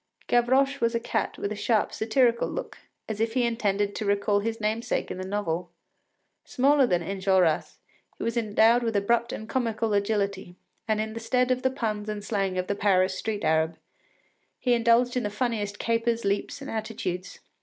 [0.25, 4.39] Gavroche was a cat with a sharp, satirical look, as if he intended to recall
[4.39, 5.69] his namesake in the novel.
[6.43, 7.77] Smaller than Enjolras,
[8.17, 10.55] he was endowed with abrupt and comical agility,
[10.87, 13.77] and in the stead of the puns and slang of the Paris street Arab,
[14.57, 17.37] he indulged in the funniest capers, leaps, and attitudes.